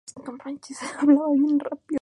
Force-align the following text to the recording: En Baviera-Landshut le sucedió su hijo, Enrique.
En 0.17 0.23
Baviera-Landshut 0.23 0.69
le 0.69 0.75
sucedió 0.75 0.99
su 0.99 1.11
hijo, 1.11 1.33
Enrique. 1.35 1.81